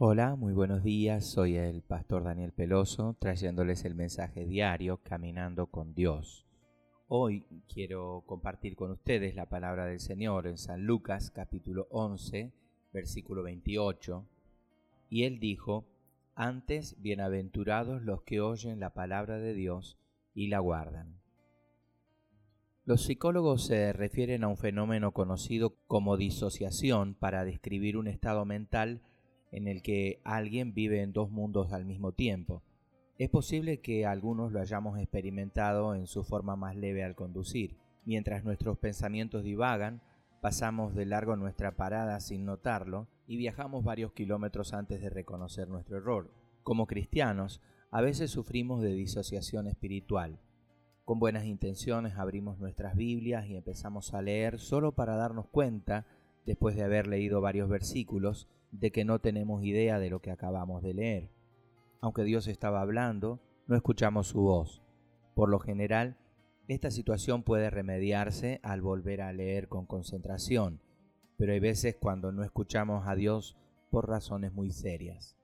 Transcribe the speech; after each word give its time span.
Hola, 0.00 0.36
muy 0.36 0.52
buenos 0.52 0.84
días. 0.84 1.26
Soy 1.26 1.56
el 1.56 1.82
pastor 1.82 2.22
Daniel 2.22 2.52
Peloso, 2.52 3.16
trayéndoles 3.18 3.84
el 3.84 3.96
mensaje 3.96 4.46
diario 4.46 4.98
Caminando 5.02 5.66
con 5.66 5.92
Dios. 5.92 6.46
Hoy 7.08 7.44
quiero 7.66 8.22
compartir 8.24 8.76
con 8.76 8.92
ustedes 8.92 9.34
la 9.34 9.46
palabra 9.46 9.86
del 9.86 9.98
Señor 9.98 10.46
en 10.46 10.56
San 10.56 10.84
Lucas 10.86 11.32
capítulo 11.32 11.88
11, 11.90 12.52
versículo 12.92 13.42
28. 13.42 14.24
Y 15.10 15.24
él 15.24 15.40
dijo, 15.40 15.84
Antes 16.36 16.94
bienaventurados 17.02 18.00
los 18.00 18.22
que 18.22 18.40
oyen 18.40 18.78
la 18.78 18.94
palabra 18.94 19.38
de 19.38 19.52
Dios 19.52 19.98
y 20.32 20.46
la 20.46 20.60
guardan. 20.60 21.18
Los 22.84 23.02
psicólogos 23.02 23.66
se 23.66 23.92
refieren 23.92 24.44
a 24.44 24.48
un 24.48 24.58
fenómeno 24.58 25.10
conocido 25.10 25.74
como 25.88 26.16
disociación 26.16 27.14
para 27.14 27.44
describir 27.44 27.96
un 27.96 28.06
estado 28.06 28.44
mental 28.44 29.00
en 29.50 29.68
el 29.68 29.82
que 29.82 30.20
alguien 30.24 30.74
vive 30.74 31.02
en 31.02 31.12
dos 31.12 31.30
mundos 31.30 31.72
al 31.72 31.84
mismo 31.84 32.12
tiempo. 32.12 32.62
Es 33.18 33.30
posible 33.30 33.80
que 33.80 34.06
algunos 34.06 34.52
lo 34.52 34.60
hayamos 34.60 34.98
experimentado 34.98 35.94
en 35.94 36.06
su 36.06 36.22
forma 36.22 36.54
más 36.54 36.76
leve 36.76 37.02
al 37.02 37.16
conducir. 37.16 37.76
Mientras 38.04 38.44
nuestros 38.44 38.78
pensamientos 38.78 39.42
divagan, 39.42 40.02
pasamos 40.40 40.94
de 40.94 41.04
largo 41.04 41.36
nuestra 41.36 41.76
parada 41.76 42.20
sin 42.20 42.44
notarlo 42.44 43.08
y 43.26 43.36
viajamos 43.36 43.84
varios 43.84 44.12
kilómetros 44.12 44.72
antes 44.72 45.00
de 45.00 45.10
reconocer 45.10 45.68
nuestro 45.68 45.96
error. 45.96 46.32
Como 46.62 46.86
cristianos, 46.86 47.60
a 47.90 48.00
veces 48.00 48.30
sufrimos 48.30 48.82
de 48.82 48.92
disociación 48.92 49.66
espiritual. 49.66 50.38
Con 51.04 51.18
buenas 51.18 51.46
intenciones 51.46 52.16
abrimos 52.16 52.58
nuestras 52.58 52.94
Biblias 52.94 53.46
y 53.46 53.56
empezamos 53.56 54.12
a 54.14 54.22
leer 54.22 54.58
solo 54.58 54.92
para 54.92 55.16
darnos 55.16 55.48
cuenta, 55.48 56.06
después 56.44 56.76
de 56.76 56.84
haber 56.84 57.06
leído 57.06 57.40
varios 57.40 57.68
versículos, 57.68 58.46
de 58.70 58.90
que 58.92 59.04
no 59.04 59.20
tenemos 59.20 59.64
idea 59.64 59.98
de 59.98 60.10
lo 60.10 60.20
que 60.20 60.30
acabamos 60.30 60.82
de 60.82 60.94
leer. 60.94 61.30
Aunque 62.00 62.24
Dios 62.24 62.46
estaba 62.46 62.80
hablando, 62.80 63.40
no 63.66 63.76
escuchamos 63.76 64.28
su 64.28 64.40
voz. 64.40 64.82
Por 65.34 65.48
lo 65.48 65.58
general, 65.58 66.16
esta 66.68 66.90
situación 66.90 67.42
puede 67.42 67.70
remediarse 67.70 68.60
al 68.62 68.82
volver 68.82 69.22
a 69.22 69.32
leer 69.32 69.68
con 69.68 69.86
concentración, 69.86 70.80
pero 71.36 71.52
hay 71.52 71.60
veces 71.60 71.96
cuando 71.96 72.30
no 72.30 72.44
escuchamos 72.44 73.06
a 73.06 73.14
Dios 73.14 73.56
por 73.90 74.08
razones 74.08 74.52
muy 74.52 74.70
serias. 74.70 75.36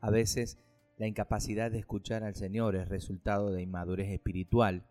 A 0.00 0.10
veces 0.10 0.58
la 0.96 1.06
incapacidad 1.06 1.70
de 1.70 1.78
escuchar 1.78 2.22
al 2.22 2.34
Señor 2.34 2.76
es 2.76 2.88
resultado 2.88 3.50
de 3.50 3.62
inmadurez 3.62 4.10
espiritual, 4.10 4.84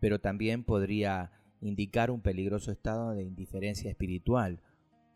pero 0.00 0.20
también 0.20 0.64
podría 0.64 1.32
indicar 1.60 2.10
un 2.10 2.20
peligroso 2.20 2.72
estado 2.72 3.12
de 3.12 3.22
indiferencia 3.22 3.90
espiritual, 3.90 4.60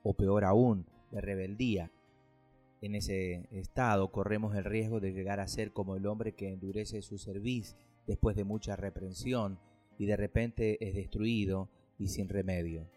o 0.03 0.15
peor 0.15 0.45
aún, 0.45 0.87
de 1.11 1.21
rebeldía. 1.21 1.91
En 2.81 2.95
ese 2.95 3.49
estado 3.51 4.11
corremos 4.13 4.55
el 4.55 4.65
riesgo 4.65 5.01
de 5.01 5.13
llegar 5.13 5.41
a 5.41 5.49
ser 5.49 5.73
como 5.73 5.97
el 5.97 6.07
hombre 6.07 6.35
que 6.35 6.53
endurece 6.53 7.03
su 7.03 7.19
cerviz 7.19 7.77
después 8.07 8.37
de 8.37 8.45
mucha 8.45 8.77
reprensión 8.77 9.59
y 9.99 10.07
de 10.07 10.17
repente 10.17 10.79
es 10.87 10.95
destruido 10.95 11.69
y 11.99 12.09
sin 12.09 12.29
remedio. 12.29 12.89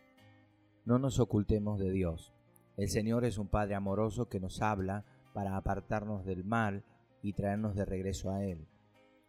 No 0.85 0.99
nos 0.99 1.19
ocultemos 1.19 1.79
de 1.79 1.91
Dios. 1.91 2.33
El 2.77 2.89
Señor 2.89 3.25
es 3.25 3.37
un 3.37 3.47
Padre 3.47 3.75
amoroso 3.75 4.29
que 4.29 4.39
nos 4.39 4.61
habla 4.61 5.05
para 5.33 5.57
apartarnos 5.57 6.25
del 6.25 6.43
mal 6.43 6.83
y 7.21 7.33
traernos 7.33 7.75
de 7.75 7.85
regreso 7.85 8.31
a 8.31 8.43
Él. 8.43 8.67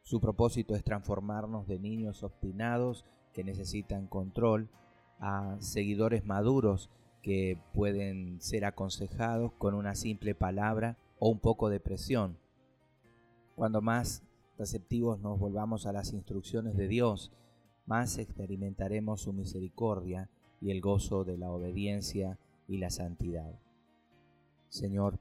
Su 0.02 0.20
propósito 0.20 0.74
es 0.74 0.84
transformarnos 0.84 1.66
de 1.66 1.78
niños 1.78 2.22
obstinados 2.22 3.06
que 3.32 3.44
necesitan 3.44 4.06
control 4.06 4.68
a 5.18 5.56
seguidores 5.60 6.24
maduros 6.24 6.90
que 7.22 7.56
pueden 7.72 8.40
ser 8.40 8.64
aconsejados 8.64 9.52
con 9.52 9.74
una 9.74 9.94
simple 9.94 10.34
palabra 10.34 10.98
o 11.18 11.28
un 11.28 11.38
poco 11.38 11.70
de 11.70 11.80
presión. 11.80 12.36
Cuando 13.54 13.80
más 13.80 14.24
receptivos 14.58 15.20
nos 15.20 15.38
volvamos 15.38 15.86
a 15.86 15.92
las 15.92 16.12
instrucciones 16.12 16.76
de 16.76 16.88
Dios, 16.88 17.32
más 17.86 18.18
experimentaremos 18.18 19.22
su 19.22 19.32
misericordia 19.32 20.28
y 20.60 20.70
el 20.70 20.80
gozo 20.80 21.24
de 21.24 21.38
la 21.38 21.50
obediencia 21.50 22.38
y 22.66 22.78
la 22.78 22.90
santidad. 22.90 23.58
Señor, 24.68 25.18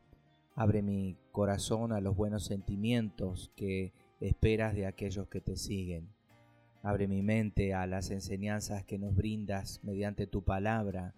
abre 0.56 0.81
mi 0.81 1.18
corazón 1.31 1.92
a 1.92 2.02
los 2.02 2.16
buenos 2.16 2.46
sentimientos 2.46 3.52
que 3.56 3.94
esperas 4.20 4.75
de 4.75 4.86
aquellos 4.86 5.28
que 5.28 5.42
te 5.42 5.56
siguen. 5.56 6.09
Abre 6.84 7.08
mi 7.08 7.22
mente 7.22 7.74
a 7.74 7.86
las 7.86 8.09
enseñanzas 8.09 8.84
que 8.86 8.98
nos 8.98 9.16
brindas 9.16 9.84
mediante 9.84 10.25
tu 10.25 10.44
palabra 10.44 11.14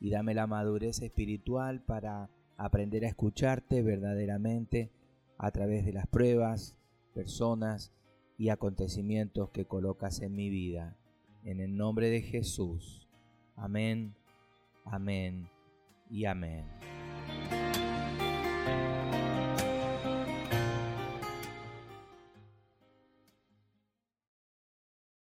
y 0.00 0.10
dame 0.10 0.34
la 0.34 0.46
madurez 0.46 1.02
espiritual 1.02 1.82
para 1.82 2.30
aprender 2.56 3.04
a 3.04 3.08
escucharte 3.08 3.82
verdaderamente 3.82 4.90
a 5.38 5.50
través 5.50 5.84
de 5.84 5.92
las 5.92 6.06
pruebas, 6.06 6.76
personas 7.14 7.92
y 8.36 8.50
acontecimientos 8.50 9.50
que 9.50 9.64
colocas 9.64 10.20
en 10.20 10.34
mi 10.34 10.50
vida. 10.50 10.96
En 11.44 11.60
el 11.60 11.76
nombre 11.76 12.10
de 12.10 12.20
Jesús. 12.20 13.08
Amén, 13.56 14.14
amén 14.84 15.48
y 16.10 16.24
amén. 16.24 16.64